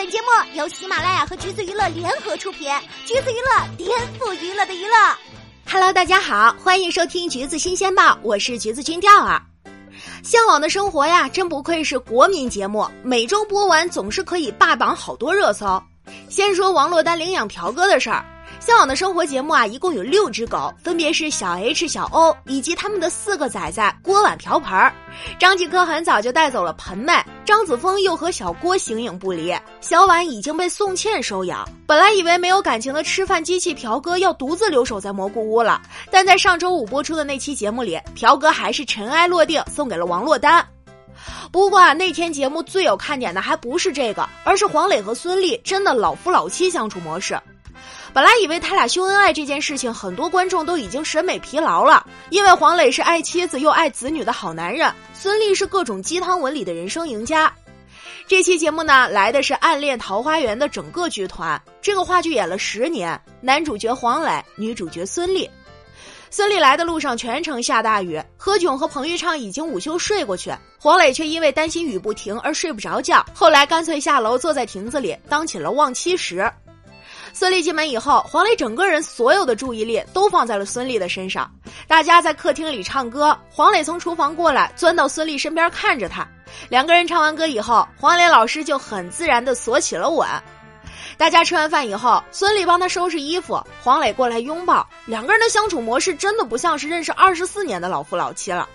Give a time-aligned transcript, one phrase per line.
[0.00, 2.72] 本节目由喜马拉雅和橘子娱乐联合出品，
[3.04, 4.96] 橘子娱乐颠覆娱乐的娱乐。
[5.70, 9.42] Hello，大家好，欢迎收听橘子新鲜报，我是橘子君钓儿。
[10.22, 15.78] 向往的生活呀，真不愧是国民节目，每周播完总是可以霸榜好多热搜。
[16.30, 18.24] 先说王珞丹领养朴哥的事儿。
[18.60, 24.92] 向往的生活节目啊，一共有六只狗，分别是小 H、小 O 以及他们的四个崽崽锅碗瓢盆儿。
[25.38, 27.12] 张继科很早就带走了盆妹，
[27.44, 29.54] 张子枫又和小郭形影不离。
[29.80, 31.66] 小婉已经被宋茜收养。
[31.86, 35.80] 本来以为没有感情的吃饭机器朴哥要独自留守在蘑菇屋了，
[36.10, 40.64] 但在上周五播出的那期节目里，朴哥还是尘埃落定，送给了王珞丹。
[41.50, 47.40] 不过啊，那天节目最有看点的还不是这个，而是黄磊和孙俪真的老夫老妻相处模式。
[48.12, 57.52] 本来以为他俩秀恩爱这件事情，很多观众都已经审美疲劳了，因为黄磊是爱妻子又爱子女的好男人，孙俪是各种鸡汤文里的人生赢家。
[58.26, 65.48] 这期节目呢，来的是《暗恋桃花源》的整个剧团，这个话剧演了十年，男主角黄磊，女主角孙俪。
[66.30, 76.48] 孙俪来的路上全程下大雨，何炅和彭昱畅已经午休睡过去，黄磊却因为担心雨不停而睡不着觉，后来干脆下楼坐在亭子里当起了望妻石。
[77.32, 81.50] 孙俪进门以后，黄磊整个人所有的注意力都放在了孙俪的身上。
[81.86, 86.26] 大家在客厅里唱歌，黄磊从厨房过来，钻到孙俪身边看着她。
[86.68, 90.28] 两个人唱完歌以后，黄磊老师就很自然地锁起了吻。
[91.16, 94.86] 大家吃完饭以后，孙俪帮他收拾衣服，黄磊过来拥抱。
[95.06, 98.68] 两个人的相处模式真的不像是认识二十四年的老夫老妻了。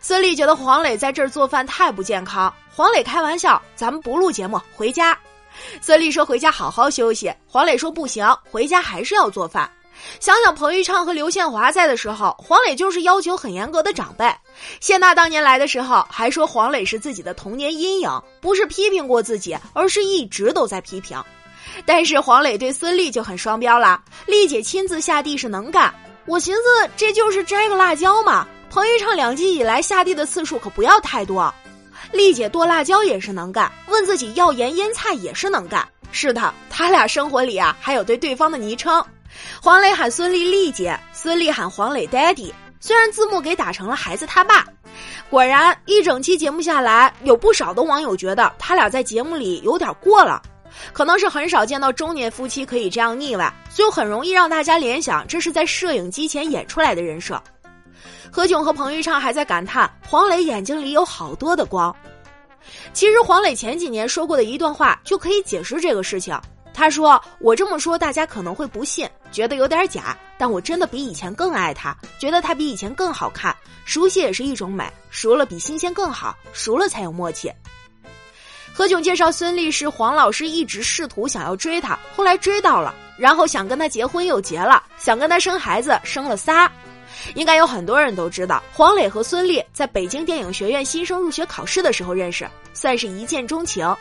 [0.00, 5.18] 孙俪觉得黄磊在这儿做饭太不健康，黄磊开玩笑：“咱们不录节目，回家。”
[5.80, 9.70] 孙俪说：“回家好好休息。”黄磊说：“不行，回家还是要做饭。”
[10.20, 14.32] 想想彭昱畅和刘宪华在的时候，黄磊就是要求很严格的长辈。
[14.78, 21.20] 谢娜当年来的时候，还说黄磊是自己的童年阴影，不是批评过自己，而是一直都在批评。
[21.84, 25.92] 但是黄磊对孙俪就很双标了，丽姐亲自下地是能干。
[26.26, 28.46] 我寻思这就是摘个辣椒嘛。
[28.70, 31.52] 彭昱畅两季以来下地的次数可不要太多。
[32.12, 35.86] 丽姐剁辣椒也是能干，问自己要盐腌菜也是能干。
[36.10, 39.04] 是的，他俩生活里啊还有对对方的昵称，
[39.62, 42.52] 黄磊喊孙俪丽姐，孙俪喊黄磊 daddy。
[42.80, 44.64] 虽然字幕给打成了孩子他爸，
[45.28, 50.40] 果然一整期节目下来，有不少的网友觉得他俩在节目里有点过了，
[50.92, 57.42] 可能是很少见到中年夫妻可以这样腻歪，就很容易让大家联想这是在摄影机前演出来的人设。
[58.30, 61.94] 何炅和彭昱畅还在感叹黄磊眼睛里有好多的光。
[62.92, 66.38] 其实黄磊前几年说过的一段话就可以解释这个事情。
[66.74, 73.56] 他说：“我这么说大家可能会不信，觉得有点假，但我真的比以前更爱他，觉得他比以前更好看。
[73.84, 77.50] 熟悉也是一种美，熟了比新鲜更好，熟了才有默契。”
[78.72, 86.70] 何炅介绍孙俪是黄老师一直试图想要追她，后来追到了，然后想跟她结婚又结了，想跟她生孩子生了仨。
[87.34, 93.94] 应该有很多人都知道，黄磊和孙俪在北京电影学院新生入学考试的时候认识，算是一见钟情。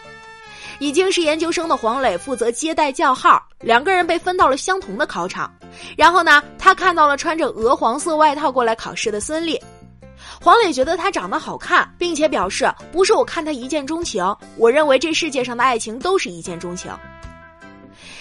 [0.80, 5.52] 已经是研究生的黄磊负责接待叫号，两个人被分到了相同的考场。
[5.98, 9.60] 然后呢，他看到了穿着鹅黄色外套过来考试的孙俪，
[10.40, 14.24] 黄磊觉得她长得好看，并且表示不是我看她一见钟情，
[14.56, 16.92] 我认为这世界上的爱情都是一见钟情。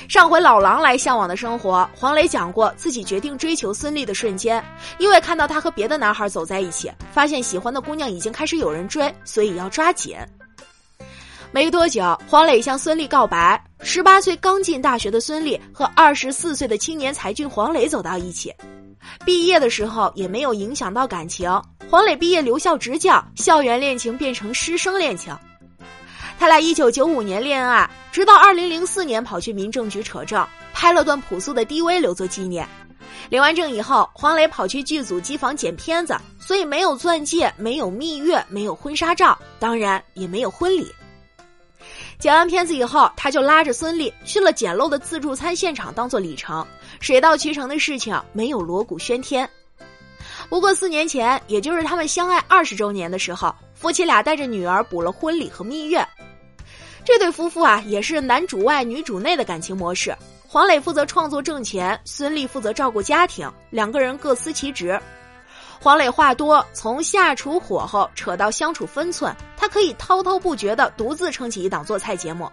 [0.09, 4.65] 上回老狼来向往的生活，黄磊讲过自己决定追求孙俪的瞬间，
[4.99, 10.17] 因为看到他和别的男孩走在一起，发现喜欢的姑娘已经开始有人追，所以要抓紧。
[11.51, 13.63] 没多久，黄磊向孙俪告白。
[13.81, 18.53] 十八岁刚进大学的孙俪和二十四岁的青年才俊黄磊走到一起，
[19.25, 21.51] 毕业的时候也没有影响到感情。
[21.91, 25.37] 黄磊毕业留校执教，校园恋情变成师生恋情。
[26.39, 32.69] 他俩一九九五年恋爱，直到二零零四年跑去民政局扯证，拍了段朴素的 DV 留作纪念。
[33.31, 40.93] 领完证以后，黄磊跑去剧组机房剪片子，所以没有钻戒，没有蜜月，没有婚纱照，当然也没有婚礼。
[42.19, 46.65] 剪完片子以后，他就拉着孙俪去了简陋的自助餐现场，当做礼成。
[47.01, 49.49] 水到渠成的事情，没有锣鼓喧天。
[50.49, 56.07] 不过四年前，也就是他们相爱二十周年的时候，夫妻俩带着女儿补了婚礼和蜜月。
[57.07, 60.13] 这对夫妇啊，也是男主外女主内的感情模式。
[60.49, 65.01] 黄磊负责创作挣钱，孙俪负责照顾家庭，两个人各司其职。
[65.81, 72.51] 黄磊话多，从下厨火候扯到相处分寸，他可以滔滔不绝的独自撑起一档做菜节目。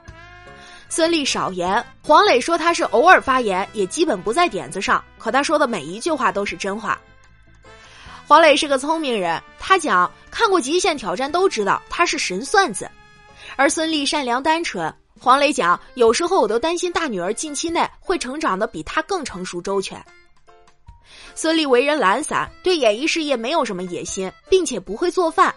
[0.88, 6.96] 孙俪少言，黄磊说他是偶尔发言，也基本不在点子上，可他说的每一句话都是真话。
[8.28, 12.88] 黄磊是个聪明人，他讲看过《极限挑战》都知道他是神算子。
[13.56, 20.04] 而孙俪善良单纯，黄磊讲，有时候我都担心大女儿近期内会成长的比她更成熟周全。
[21.36, 25.54] 孙俪为人懒散，对演艺事业没有什么野心，并且不会做饭，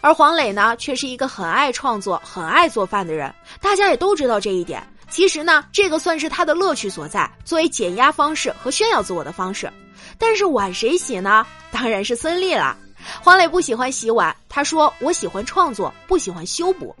[0.00, 3.32] 而黄磊呢，却是一个很爱创作、很爱做饭的人。
[3.60, 4.82] 大家也都知道这一点。
[5.08, 9.72] 其实呢，这个算是他的乐趣所在，作为减压方式和炫耀自我的方式。
[10.18, 11.46] 但是碗谁洗呢？
[11.70, 12.76] 当然是孙俪了。
[13.22, 16.94] 黄磊不喜欢洗碗，他说：“我喜欢创作，不喜欢修补。”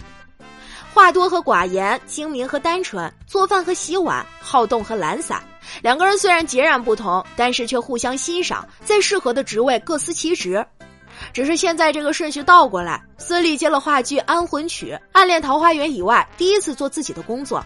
[0.92, 5.42] 话多和寡言，精明和单纯，做饭和洗碗，好动和懒散，
[5.82, 10.64] 两个人虽然截然不同，但是却互相欣赏，在适合的职位各司其职。
[11.32, 17.64] 只是现在这个顺序倒过来，孙俪接了话剧《安魂曲》《暗恋桃花源》以外，第一次做自己的工作。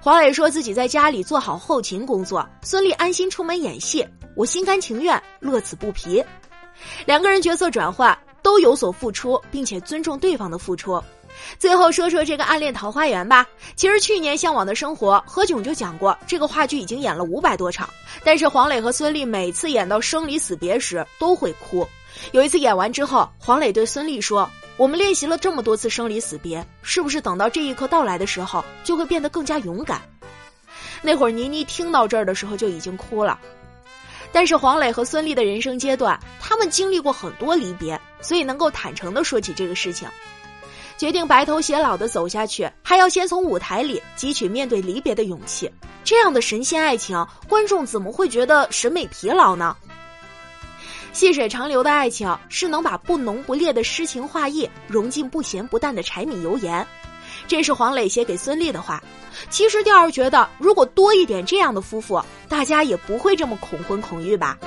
[0.00, 4.06] 黄磊说自己在家里做好后勤工作，孙俪安心出门演戏，
[4.36, 6.22] 我心甘情愿，乐此不疲。
[7.06, 11.02] 两个人角色转换都有所付出，并且尊重对方的付出。
[11.58, 13.46] 最后说说这个《暗恋桃花源》吧。
[13.76, 17.88] 其实去年《向往的生活》何炅就讲过，这个话剧已经演了五百多场，
[18.24, 21.86] 但是黄磊和孙俪每次演到生离死别时都会哭。
[22.32, 30.02] 有一次演完之后，黄磊对孙俪说：“我们练习了这么多次生离死别，是不是等到这一刻到来的时候，就会变得更加勇敢？”
[31.02, 33.38] 那会儿倪妮听到这儿的时候就已经哭了。
[34.32, 40.08] 但是黄磊和孙俪的人生阶段，他们经历过很多离别，所以能够坦诚的说起这个事情。
[40.96, 45.70] 决定白头偕老的走下去，还要先从舞台里汲取面对离别的勇气。
[46.02, 49.76] 这样的神仙爱情，观众怎么会觉得审美疲劳呢？
[51.12, 56.86] 细水长流的爱情是能把不浓不烈的诗情画意融进不咸不淡的柴米油盐。
[57.46, 59.02] 这是黄磊写给孙俪的话。
[59.50, 64.58] 其实，调儿觉得，如果多一点这样的夫妇，大家也不会这么恐婚恐育吧。